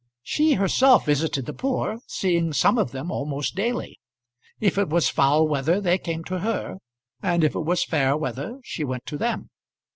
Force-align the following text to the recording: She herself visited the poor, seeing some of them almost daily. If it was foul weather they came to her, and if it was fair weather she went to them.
She 0.23 0.53
herself 0.53 1.05
visited 1.05 1.45
the 1.45 1.53
poor, 1.53 1.99
seeing 2.07 2.53
some 2.53 2.79
of 2.79 2.89
them 2.89 3.11
almost 3.11 3.53
daily. 3.55 3.99
If 4.59 4.79
it 4.79 4.89
was 4.89 5.09
foul 5.09 5.47
weather 5.47 5.79
they 5.79 5.99
came 5.99 6.23
to 6.23 6.39
her, 6.39 6.79
and 7.21 7.43
if 7.43 7.53
it 7.53 7.59
was 7.59 7.83
fair 7.83 8.17
weather 8.17 8.59
she 8.63 8.83
went 8.83 9.05
to 9.05 9.17
them. 9.19 9.51